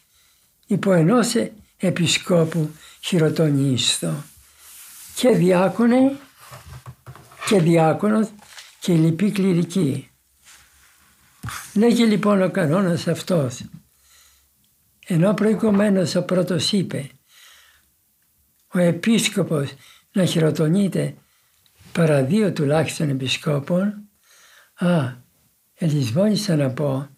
υπό 0.67 0.93
ενός 0.93 1.35
επισκόπου 1.77 2.77
χειροτονίστο 3.01 4.25
και 5.23 5.31
διάκονε 5.31 6.19
και 7.49 7.61
διάκονος 7.61 8.29
και 8.81 8.95
λοιπή 8.95 9.31
κληρική. 9.31 10.11
Λέγει 11.75 12.05
λοιπόν 12.05 12.43
ο 12.43 12.50
κανόνας 12.50 13.08
αυτός. 13.08 13.65
Ενώ 15.06 15.35
προηγουμένως 15.35 16.15
ο 16.15 16.23
πρώτος 16.25 16.73
είπε 16.73 17.11
ο 18.69 18.78
επίσκοπος 18.78 19.73
να 20.13 20.25
χειροτονείται 20.25 21.15
παρά 21.93 22.25
δύο 22.25 22.52
τουλάχιστον 22.52 23.08
επισκόπων, 23.08 24.08
α, 24.75 25.13
ελισβόνησα 25.75 26.56
να 26.56 26.71
πω, 26.71 27.08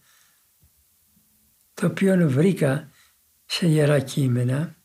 το 1.75 1.87
οποίο 1.87 2.31
βρήκα 2.31 2.90
σε 3.45 3.67
Ιερά 3.67 4.01
Κείμενα 4.01 4.77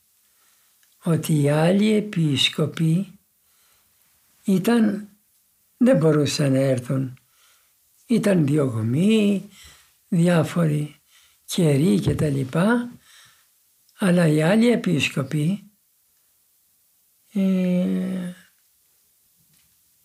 ότι 1.09 1.41
οι 1.41 1.49
άλλοι 1.49 1.93
επίσκοποι 1.93 3.19
ήταν, 4.43 5.09
δεν 5.77 5.97
μπορούσαν 5.97 6.51
να 6.51 6.59
έρθουν. 6.59 7.17
Ήταν 8.05 8.45
διωγμοί, 8.45 9.49
διάφοροι 10.07 10.95
καιροί 11.45 11.99
και 11.99 12.15
τα 12.15 12.29
λοιπά, 12.29 12.91
αλλά 13.97 14.27
οι 14.27 14.41
άλλοι 14.41 14.67
επίσκοποι 14.67 15.71
ε, 17.33 18.33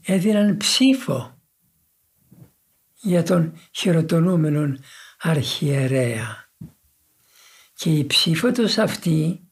έδιναν 0.03 0.57
ψήφο 0.57 1.43
για 2.95 3.23
τον 3.23 3.59
χειροτονούμενον 3.73 4.81
αρχιερέα. 5.19 6.49
Και 7.75 7.91
η 7.91 8.07
ψήφο 8.07 8.53
τους 8.53 8.79
αυτή 8.79 9.44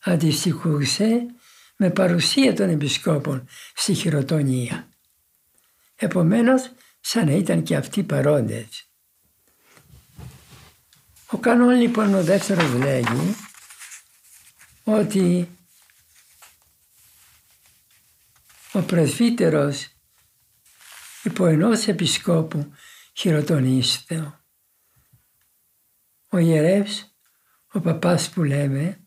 αντιστοιχούσε 0.00 1.26
με 1.76 1.90
παρουσία 1.90 2.54
των 2.54 2.68
επισκόπων 2.68 3.48
στη 3.74 3.94
χειροτονία. 3.94 4.88
Επομένως, 5.96 6.72
σαν 7.00 7.26
να 7.26 7.32
ήταν 7.32 7.62
και 7.62 7.76
αυτοί 7.76 8.02
παρόντες. 8.02 8.90
Ο 11.30 11.38
κανόν 11.38 11.70
λοιπόν 11.80 12.14
ο 12.14 12.22
δεύτερος 12.22 12.72
λέγει 12.72 13.34
ότι 14.84 15.48
ο 18.72 18.80
πρεσβύτερος 18.80 19.88
υπό 21.22 21.46
ενός 21.46 21.86
επισκόπου 21.86 22.72
χειροτονίστε. 23.12 24.40
Ο 26.28 26.38
ιερεύς 26.38 27.14
ο 27.72 27.80
παπάς 27.80 28.30
που 28.30 28.42
λέμε 28.42 28.99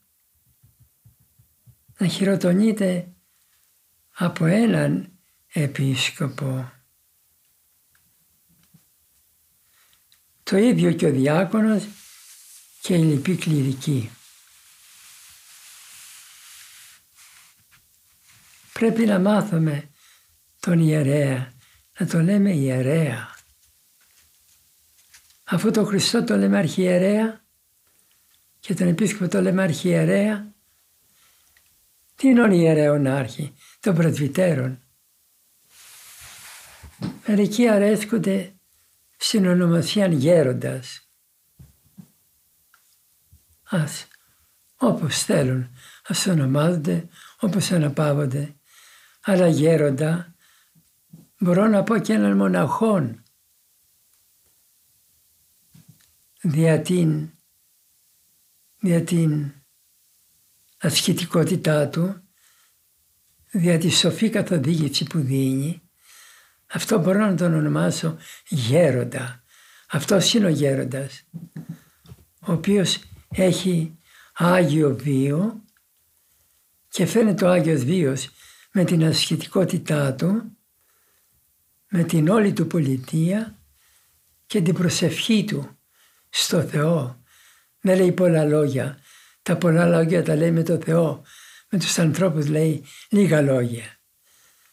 να 2.04 2.10
χειροτονείται 2.10 3.13
από 4.12 4.46
έναν 4.46 5.12
επίσκοπο. 5.48 6.72
Το 10.44 10.58
ίδιο 10.58 10.92
και 10.94 11.06
ο 11.06 11.12
διάκονος 11.12 11.84
και 12.82 12.96
η 12.96 13.04
λυπή 13.04 13.36
κληρική. 13.36 14.10
Πρέπει 18.74 19.06
να 19.06 19.20
μάθουμε 19.20 19.89
τον 20.60 20.80
ιερέα, 20.80 21.54
να 22.00 22.08
το 22.08 22.22
λέμε 22.22 22.52
ιερέα. 22.52 23.36
Αφού 25.44 25.72
το 25.72 25.86
Χριστό 25.86 26.24
το 26.24 26.38
λέμε 26.38 26.58
αρχιερέα, 26.58 27.46
και 28.60 28.74
τον 28.74 28.88
επίσκοπο 28.88 29.28
το 29.28 29.42
λέμε 29.42 29.62
αρχιερέα. 29.62 30.53
Τι 32.15 32.28
είναι 32.28 32.41
ο 32.41 32.52
ιερέων 32.52 33.28
των 33.80 33.95
πρεσβυτέρων; 33.95 34.80
Μερικοί 37.28 37.67
αρέσκονται 37.67 38.54
στην 39.17 39.47
ονομασία 39.47 40.08
γέροντας. 40.08 41.08
Ας, 43.63 44.08
όπως 44.76 45.23
θέλουν, 45.23 45.69
ας 46.08 46.28
ονομάζονται, 46.28 47.08
όπως 47.39 47.71
αναπαύονται. 47.71 48.56
Αλλά 49.21 49.47
γέροντα 49.47 50.36
μπορώ 51.39 51.67
να 51.67 51.84
πω 51.84 51.97
και 51.97 52.13
έναν 52.13 52.38
μοναχόν. 52.38 53.23
Δια 56.41 56.82
την 56.82 57.32
για 58.80 59.04
την 59.04 59.54
ασχετικότητά 60.84 61.88
του, 61.88 62.24
για 63.52 63.78
τη 63.78 63.89
σοφή 63.89 64.30
καθοδήγηση 64.30 65.04
που 65.04 65.19
δίνει. 65.19 65.82
Αυτό 66.67 67.00
μπορώ 67.00 67.19
να 67.19 67.36
τον 67.36 67.54
ονομάσω 67.54 68.17
γέροντα. 68.48 69.43
Αυτός 69.89 70.34
είναι 70.34 70.46
ο 70.46 70.50
γέροντας, 70.50 71.24
ο 72.39 72.52
οποίος 72.52 73.00
έχει 73.30 73.98
Άγιο 74.34 74.96
Βίο 74.96 75.63
και 76.89 77.06
φαίνεται 77.06 77.46
ο 77.46 77.50
Άγιος 77.50 77.84
Βίος 77.84 78.30
με 78.72 78.84
την 78.84 79.04
ασχετικότητά 79.06 80.13
του, 80.13 80.58
με 81.89 82.04
την 82.04 82.30
όλη 82.30 82.54
του 82.54 82.67
πολιτεία 82.67 83.58
και 84.46 84.62
την 84.62 84.74
προσευχή 84.74 85.43
του 85.43 85.78
στο 86.30 86.62
Θεό 86.62 87.24
δεν 87.82 87.98
λέει 87.98 88.12
πολλά 88.12 88.43
λόγια. 88.43 88.98
Τα 89.44 89.58
πολλά 89.58 89.86
λόγια 89.86 90.24
τα 90.24 90.36
λέει 90.36 90.52
με 90.52 90.64
το 90.64 90.80
Θεό. 90.82 91.24
Με 91.70 91.80
τους 91.80 92.00
ανθρώπους 92.00 92.48
λέει 92.48 92.86
λίγα 93.10 93.42
λόγια. 93.42 94.00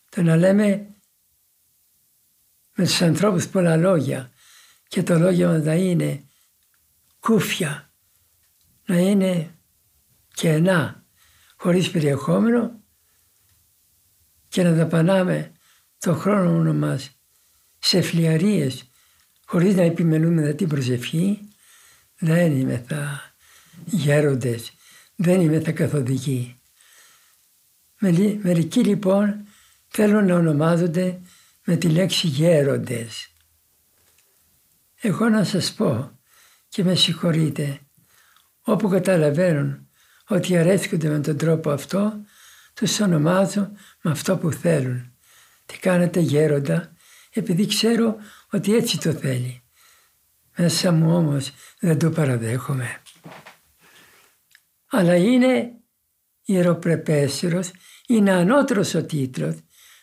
Το 0.09 0.23
να 0.23 0.37
λέμε 0.37 0.87
με 2.75 2.85
τους 2.85 3.03
ανθρώπους 3.03 3.49
πολλά 3.49 3.77
λόγια 3.77 4.31
και 4.89 5.03
το 5.03 5.19
λόγια 5.19 5.49
μας 5.49 5.65
να 5.65 5.75
είναι 5.75 6.25
κούφια, 7.21 7.93
να 8.87 8.99
είναι 8.99 9.59
κενά, 10.35 11.05
χωρίς 11.57 11.91
περιεχόμενο 11.91 12.81
και 14.49 14.63
να 14.63 14.73
δαπανάμε 14.73 15.53
το 15.99 16.15
χρόνο 16.15 16.75
μας 16.75 17.11
σε 17.79 18.03
φλιαρίες 18.03 18.91
χωρίς 19.45 19.75
να 19.75 19.83
επιμελούμε 19.83 20.53
την 20.53 20.69
προσευχή, 20.69 21.49
δεν 22.19 22.61
είμαι 22.61 22.85
θα 22.87 23.30
γέροντες, 23.85 24.73
δεν 25.17 25.41
είμαι 25.41 25.61
θα 25.61 25.73
καθοδικοί. 25.73 26.61
Μερικοί 28.43 28.81
λοιπόν 28.81 29.45
θέλουν 29.89 30.25
να 30.27 30.35
ονομάζονται 30.35 31.21
με 31.65 31.77
τη 31.77 31.89
λέξη 31.89 32.27
γέροντες. 32.27 33.33
Εγώ 35.01 35.29
να 35.29 35.45
σας 35.45 35.73
πω 35.73 36.11
και 36.69 36.85
με 36.85 36.95
συγχωρείτε, 36.95 37.81
όπου 38.63 38.89
καταλαβαίνουν 38.89 39.89
ότι 40.29 40.57
αρέσκονται 40.57 41.09
με 41.09 41.21
τον 41.21 41.37
τρόπο 41.37 41.71
αυτό, 41.71 42.21
τους 42.75 43.01
ονομάζω 43.01 43.71
με 44.03 44.11
αυτό 44.11 44.37
που 44.37 44.53
θέλουν. 44.53 45.13
Τι 45.67 45.79
κάνετε 45.79 46.21
γέροντα, 46.21 46.93
επειδή 47.33 47.67
ξέρω 47.67 48.17
ότι 48.51 48.75
έτσι 48.75 48.99
το 48.99 49.13
θέλει. 49.13 49.63
Μέσα 50.57 50.93
μου 50.93 51.17
όμως 51.17 51.51
δεν 51.81 51.99
το 51.99 52.11
παραδέχομαι. 52.11 53.03
Αλλά 54.91 55.17
είναι 55.17 55.81
ιεροπρεπέστερος, 56.45 57.71
είναι 58.07 58.33
ανώτερος 58.33 58.95
ο 58.95 59.05
τίτλος, 59.05 59.57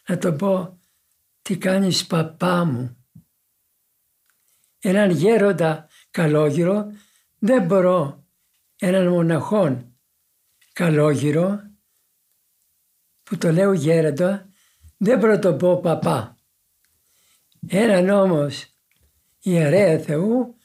να 0.07 0.17
το 0.17 0.33
πω 0.33 0.79
τι 1.41 1.57
κάνεις 1.57 2.07
παπά 2.07 2.63
μου; 2.65 2.97
Έναν 4.79 5.09
γέροντα 5.09 5.87
καλόγυρο 6.11 6.91
δεν 7.39 7.65
μπορώ 7.65 8.25
έναν 8.79 9.07
μοναχόν 9.07 9.97
καλόγυρο 10.73 11.61
που 13.23 13.37
το 13.37 13.51
λέω 13.51 13.73
γέροντα 13.73 14.49
δεν 14.97 15.19
μπορώ 15.19 15.31
να 15.31 15.39
το 15.39 15.55
πω 15.55 15.79
παπά. 15.79 16.37
Έναν 17.67 18.09
όμως 18.09 18.65
ιερέα 19.39 19.99
Θεού 19.99 20.55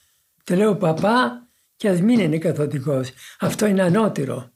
το 0.45 0.55
λέω 0.55 0.77
παπά 0.77 1.42
και 1.83 1.89
ας 1.89 2.01
μην 2.01 2.21
είναι 2.21 2.39
καθοδικός. 2.39 3.13
Αυτό 3.39 3.67
είναι 3.67 3.83
ανώτερο. 3.83 4.53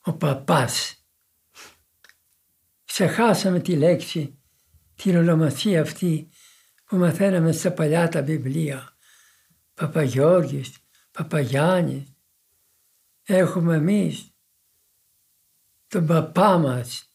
Ο 0.00 0.12
παπάς. 0.12 1.04
Ξεχάσαμε 2.84 3.60
τη 3.60 3.76
λέξη, 3.76 4.38
την 4.94 5.16
ονομασία 5.16 5.80
αυτή 5.80 6.28
που 6.84 6.96
μαθαίναμε 6.96 7.52
στα 7.52 7.72
παλιά 7.72 8.08
τα 8.08 8.22
βιβλία. 8.22 8.96
Παπαγιώργης, 9.74 10.78
Παπαγιάννης. 11.10 12.16
Έχουμε 13.22 13.76
εμείς 13.76 14.34
τον 15.86 16.06
παπά 16.06 16.58
μας. 16.58 17.12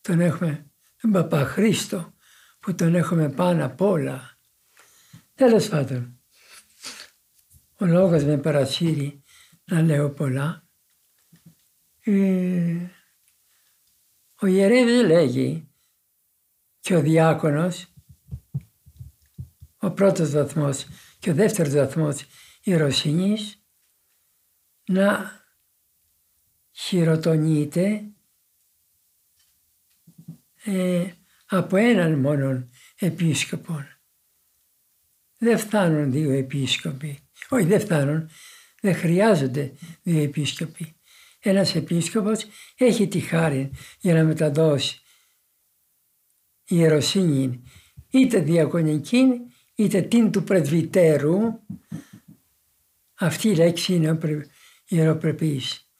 Τον 0.00 0.20
έχουμε, 0.20 0.70
τον 1.00 1.10
παπά 1.10 1.44
Χρήστο 1.44 2.14
που 2.60 2.74
τον 2.74 2.94
έχουμε 2.94 3.28
πάνω 3.30 3.64
απ' 3.64 3.80
όλα. 3.80 4.38
Τέλος 5.34 5.68
πάντων, 5.68 6.17
ο 7.80 7.86
λόγος 7.86 8.24
με 8.24 8.38
παρασύρει 8.38 9.22
να 9.64 9.82
λέω 9.82 10.10
πολλά. 10.10 10.68
Ε, 12.00 12.86
ο 14.40 14.46
ιερέδης 14.46 15.02
λέγει 15.06 15.68
και 16.80 16.94
ο 16.94 17.00
διάκονος, 17.00 17.86
ο 19.78 19.90
πρώτος 19.90 20.30
βαθμός 20.30 20.86
και 21.18 21.30
ο 21.30 21.34
δεύτερος 21.34 21.72
βαθμός 21.72 22.24
ιεροσύνης, 22.62 23.62
να 24.84 25.32
χειροτονείται 26.70 28.04
ε, 30.64 31.12
από 31.46 31.76
έναν 31.76 32.18
μόνον 32.18 32.70
επίσκοπο. 32.98 33.86
Δεν 35.38 35.58
φτάνουν 35.58 36.10
δύο 36.10 36.30
επίσκοποι. 36.30 37.27
Όχι, 37.48 37.66
δεν 37.66 37.80
φτάνουν. 37.80 38.30
Δεν 38.80 38.94
χρειάζονται 38.94 39.72
δύο 40.02 40.22
επίσκοποι. 40.22 40.96
Ένας 41.38 41.74
επίσκοπος 41.74 42.46
έχει 42.76 43.08
τη 43.08 43.20
χάρη 43.20 43.70
για 44.00 44.14
να 44.14 44.24
μεταδώσει 44.24 45.00
ιεροσύνη 46.68 47.62
είτε 48.10 48.40
διακονική 48.40 49.26
είτε 49.74 50.02
την 50.02 50.30
του 50.30 50.44
πρεσβυτέρου. 50.44 51.38
Αυτή 53.14 53.48
η 53.48 53.54
λέξη 53.54 53.94
είναι 53.94 54.18
ιεροπρεπής. 54.88 55.90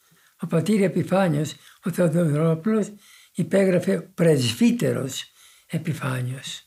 Ο 0.41 0.47
πατήρ 0.47 0.83
Επιφάνιος, 0.83 1.55
ο 1.85 1.91
Θεοδωρόπουλος, 1.91 2.93
υπέγραφε 3.35 4.01
πρεσβύτερος 4.01 5.33
Επιφάνιος. 5.67 6.63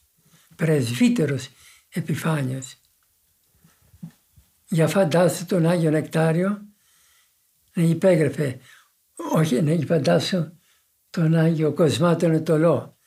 Πρεσβύτερος 0.55 1.49
Επιφάνιος. 1.89 2.80
Για 4.73 4.87
φαντάσου 4.87 5.45
τον 5.45 5.65
Άγιο 5.65 5.89
Νεκτάριο 5.89 6.61
να 7.73 7.83
υπέγραφε, 7.83 8.59
όχι 9.33 9.61
να 9.61 9.85
φαντάσου 9.85 10.57
τον 11.09 11.35
Άγιο 11.35 11.73
Κοσμάτων 11.73 12.31
Ετωλό. 12.31 12.97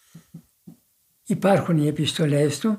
Υπάρχουν 1.26 1.78
οι 1.78 1.86
επιστολές 1.86 2.58
του 2.58 2.78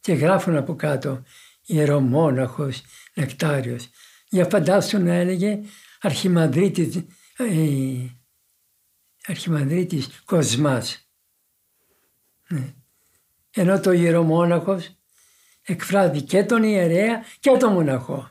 και 0.00 0.12
γράφουν 0.12 0.56
από 0.56 0.74
κάτω 0.74 1.22
ιερομόναχος 1.66 2.82
Νεκτάριος. 3.14 3.88
Για 4.28 4.44
φαντάσου 4.44 4.98
να 4.98 5.14
έλεγε 5.14 5.60
αρχιμανδρίτης, 6.00 6.96
ε, 7.36 8.06
αρχιμανδρίτης 9.26 10.22
Κοσμάς. 10.24 11.08
Ναι. 12.48 12.74
Ενώ 13.50 13.80
το 13.80 13.92
ιερομόναχος 13.92 14.96
εκφράζει 15.62 16.22
και 16.22 16.44
τον 16.44 16.62
ιερέα 16.62 17.24
και 17.40 17.50
τον 17.50 17.72
μοναχό. 17.72 18.30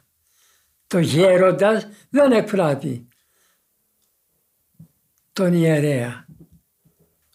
Το 0.88 1.00
γέροντας 1.00 1.88
δεν 2.10 2.32
εκφράζει 2.32 3.08
τον 5.34 5.54
ιερέα. 5.54 6.26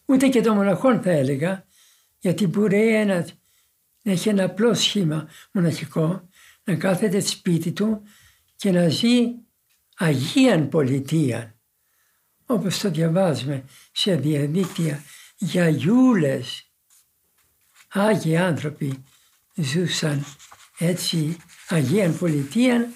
Ούτε 0.07 0.29
και 0.29 0.41
τον 0.41 0.55
μοναχόν 0.55 1.03
θα 1.03 1.11
έλεγα, 1.11 1.65
γιατί 2.19 2.47
μπορεί 2.47 2.95
ένας 2.95 3.35
να 4.03 4.13
έχει 4.13 4.29
ένα 4.29 4.45
απλό 4.45 4.75
σχήμα 4.75 5.29
μοναχικό, 5.53 6.29
να 6.65 6.75
κάθεται 6.75 7.21
σπίτι 7.21 7.73
του 7.73 8.03
και 8.57 8.71
να 8.71 8.89
ζει 8.89 9.35
Αγίαν 9.97 10.69
Πολιτεία. 10.69 11.55
Όπως 12.47 12.79
το 12.79 12.91
διαβάζουμε 12.91 13.65
σε 13.93 14.17
διαδίκτυα 14.17 15.03
για 15.37 15.69
γιούλες. 15.69 16.71
Άγιοι 17.89 18.37
άνθρωποι 18.37 19.05
ζούσαν 19.57 20.25
έτσι 20.79 21.37
Αγίαν 21.69 22.19
Πολιτεία 22.19 22.91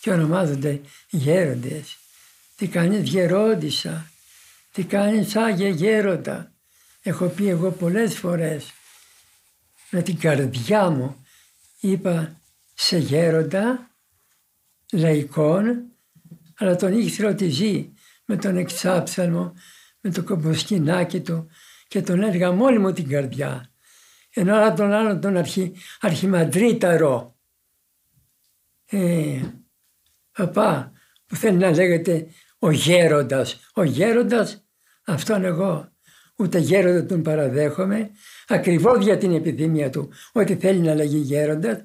και 0.00 0.10
ονομάζονται 0.10 0.80
γέροντες. 1.10 1.98
Τι 2.56 2.66
κάνεις 2.66 3.08
γερόντισα, 3.08 4.10
τι 4.72 4.84
κάνεις 4.84 5.36
Άγια 5.36 5.68
Γέροντα; 5.68 6.52
Έχω 7.02 7.26
πει 7.26 7.48
εγώ 7.48 7.70
πολλές 7.70 8.14
φορές 8.14 8.72
με 9.90 10.02
την 10.02 10.18
καρδιά 10.18 10.90
μου 10.90 11.26
είπα 11.80 12.40
σε 12.74 12.98
γέροντα 12.98 13.90
λαϊκών 14.92 15.82
αλλά 16.56 16.76
τον 16.76 17.00
ήξερα 17.00 17.28
ότι 17.28 17.48
ζει 17.48 17.92
με 18.24 18.36
τον 18.36 18.56
εξάψαλμο, 18.56 19.54
με 20.00 20.10
το 20.10 20.22
κομποσκινάκι 20.22 21.20
του 21.20 21.48
και 21.88 22.02
τον 22.02 22.22
έργα 22.22 22.52
μόλι 22.52 22.78
μου 22.78 22.92
την 22.92 23.08
καρδιά 23.08 23.70
ενώ 24.38 24.54
άλλα 24.54 24.74
τον 24.74 24.92
άλλον 24.92 25.20
τον 25.20 25.36
αρχι, 25.36 25.72
αρχιμαντρίταρο. 26.00 27.36
Ε, 28.90 29.40
παπά 30.32 30.92
που 31.26 31.36
θέλει 31.36 31.56
να 31.56 31.70
λέγεται 31.70 32.26
ο 32.58 32.70
γέροντας. 32.70 33.60
Ο 33.74 33.82
γέροντας 33.82 34.64
αυτόν 35.04 35.44
εγώ 35.44 35.88
ούτε 36.36 36.58
γέροντα 36.58 37.06
τον 37.06 37.22
παραδέχομαι 37.22 38.10
ακριβώς 38.46 39.04
για 39.04 39.18
την 39.18 39.34
επιθυμία 39.34 39.90
του 39.90 40.10
ότι 40.32 40.56
θέλει 40.56 40.78
να 40.78 40.94
λέγει 40.94 41.16
γέροντας 41.16 41.84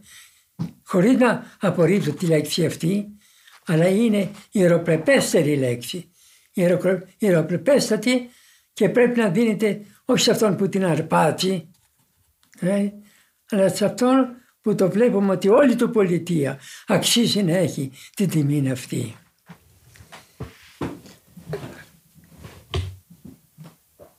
χωρίς 0.83 1.17
να 1.17 1.45
απορρίψω 1.59 2.11
τη 2.11 2.25
λέξη 2.25 2.65
αυτή 2.65 3.07
αλλά 3.65 3.87
είναι 3.87 4.31
ιεροπρεπέστερη 4.51 5.55
λέξη. 5.55 6.11
Ιεροπρεπέστατη 7.17 8.29
και 8.73 8.89
πρέπει 8.89 9.19
να 9.19 9.29
δίνεται 9.29 9.85
όχι 10.05 10.23
σε 10.23 10.31
αυτόν 10.31 10.55
που 10.55 10.69
την 10.69 10.85
αρπάζει 10.85 11.51
ε, 11.53 11.72
αλλά 13.49 13.69
σε 13.69 13.85
αυτόν 13.85 14.27
που 14.61 14.75
το 14.75 14.89
βλέπουμε 14.89 15.31
ότι 15.31 15.49
όλη 15.49 15.75
του 15.75 15.89
πολιτεία 15.89 16.59
αξίζει 16.87 17.43
να 17.43 17.57
έχει 17.57 17.91
την 18.15 18.29
τιμή 18.29 18.71
αυτή. 18.71 19.15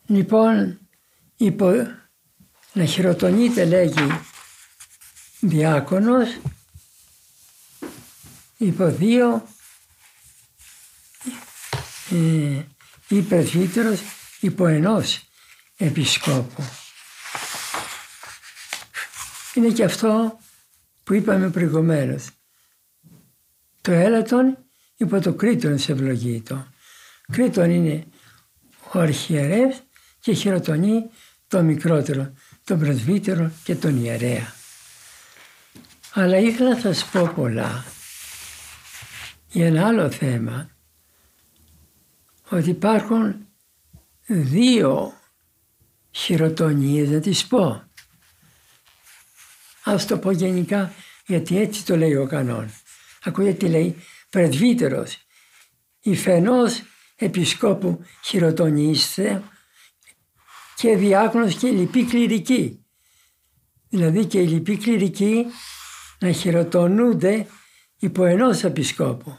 Λοιπόν, 0.07 0.79
υπό, 1.37 1.73
να 2.73 2.85
χειροτονείται 2.85 3.65
λέγει 3.65 4.21
διάκονος 5.41 6.29
υπό 8.57 8.91
δύο 8.91 9.49
ε, 12.11 12.63
ή 13.09 13.21
πρεσβύτερος 13.21 14.01
υπό 14.41 14.67
ενός 14.67 15.23
επισκόπου. 15.77 16.84
Είναι 19.55 19.69
και 19.69 19.85
αυτό 19.85 20.39
που 21.05 21.15
είπαμε 21.15 21.51
προηγουμένως. 21.51 22.29
Το 23.81 23.93
έλατον 23.93 24.59
υπό 24.97 25.21
το 25.21 25.35
κρίτον 25.35 25.79
σε 25.79 25.93
ευλογείτο. 25.93 26.67
Κρίτον 27.33 27.71
είναι 27.71 28.05
ο 28.93 28.99
αρχιερεύς 28.99 29.83
και 30.21 30.33
χειροτονεί 30.33 31.11
το 31.49 31.63
μικρότερο, 31.63 32.33
τον 32.65 32.79
πρεσβύτερο 32.79 33.51
και 33.65 33.75
τον 33.75 34.05
ιερέα. 34.05 34.55
Αλλά 36.13 36.39
ήθελα 36.39 36.69
να 36.71 36.81
σας 36.81 37.05
πω 37.05 37.33
πολλά 37.35 37.85
για 39.55 39.67
ένα 39.67 39.87
άλλο 39.87 40.11
θέμα 40.11 40.71
ότι 42.49 42.71
υπάρχουν 42.71 43.47
δύο 44.27 45.13
χειροτονίες 46.11 47.09
να 47.09 47.21
τις 47.21 47.47
πω. 47.47 47.83
Ας 49.85 50.07
το 50.07 50.19
πω 50.19 50.31
γενικά 50.31 50.93
γιατί 51.27 51.59
έτσι 51.59 51.85
το 51.85 51.97
λέει 51.97 52.15
ο 52.15 52.27
κανόν. 52.27 52.71
Ακούγεται 53.23 53.57
τι 53.57 53.69
λέει 53.69 53.97
πρεσβύτερος. 54.31 55.19
Η 56.01 56.17
φαινός 56.17 56.83
επισκόπου 57.17 58.05
χειροτονίστε 58.25 59.43
και 60.77 60.97
διάκονος 60.97 61.55
και 61.55 61.69
λοιπή 61.69 62.05
κληρική. 62.05 62.85
Δηλαδή 63.89 64.27
και 64.27 64.41
οι 64.41 64.47
λοιποί 64.47 64.77
κληρικοί 64.77 65.47
να 66.19 66.33
χειροτονούνται 66.33 67.47
υπό 67.99 68.25
ενός 68.25 68.65
επισκόπου. 68.65 69.39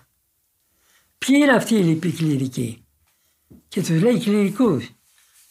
Ποιοι 1.17 1.39
είναι 1.41 1.53
αυτοί 1.53 1.75
οι 1.75 1.83
λοιποί 1.83 2.11
κληρικοί; 2.11 2.85
Και 3.67 3.81
τους 3.81 4.01
λέει 4.01 4.19
κληρικούς. 4.19 4.89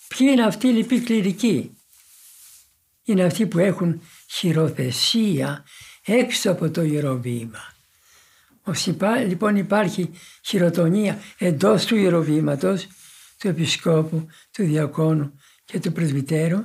Ποιοι 0.08 0.28
είναι 0.30 0.44
αυτοί 0.44 0.68
οι 0.68 0.72
λοιποί 0.72 1.00
κληρικοί; 1.00 1.73
Είναι 3.04 3.24
αυτοί 3.24 3.46
που 3.46 3.58
έχουν 3.58 4.00
χειροθεσία 4.30 5.64
έξω 6.04 6.50
από 6.50 6.70
το 6.70 6.82
ιεροβήμα. 6.82 7.72
Λοιπόν 9.26 9.56
υπάρχει 9.56 10.10
χειροτονία 10.42 11.18
εντός 11.38 11.84
του 11.84 11.96
ιεροβήματος, 11.96 12.86
του 13.38 13.48
επισκόπου, 13.48 14.26
του 14.52 14.64
διακόνου 14.64 15.40
και 15.64 15.80
του 15.80 15.92
πρεσβυτέρου 15.92 16.64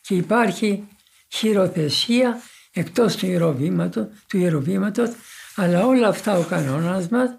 και 0.00 0.14
υπάρχει 0.14 0.88
χειροθεσία 1.28 2.42
εκτός 2.72 3.16
του 3.16 3.26
ιεροβήματος, 3.26 4.06
του 4.28 4.38
ιεροβήματος 4.38 5.10
αλλά 5.56 5.86
όλα 5.86 6.08
αυτά 6.08 6.38
ο 6.38 6.42
κανόνας 6.42 7.08
μας 7.08 7.30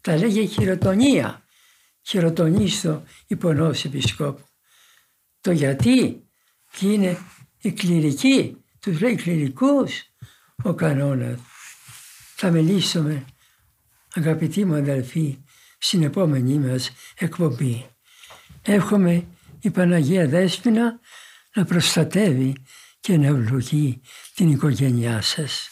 τα 0.00 0.16
λέγει 0.16 0.46
χειροτονία. 0.46 1.44
Χειροτονίστο 2.02 3.02
υπό 3.26 3.50
ενός 3.50 3.84
επισκόπου. 3.84 4.44
Το 5.40 5.50
γιατί, 5.50 6.22
ποιοι 6.70 6.90
είναι 6.92 7.18
οι 7.60 7.72
κληρικοί, 7.72 8.56
τους 8.80 9.00
λέει 9.00 9.14
κληρικούς 9.14 10.02
ο 10.62 10.74
κανόνας. 10.74 11.40
Θα 12.36 12.50
μιλήσουμε 12.50 13.24
αγαπητοί 14.14 14.64
μου 14.64 14.74
αδελφοί 14.74 15.38
στην 15.78 16.02
επόμενή 16.02 16.58
μας 16.58 16.90
εκπομπή. 17.18 17.86
Εύχομαι 18.62 19.26
η 19.60 19.70
Παναγία 19.70 20.28
Δέσποινα 20.28 21.00
να 21.54 21.64
προστατεύει 21.64 22.54
και 23.00 23.16
να 23.16 23.26
ευλογεί 23.26 24.00
την 24.34 24.50
οικογένειά 24.50 25.20
σας. 25.22 25.70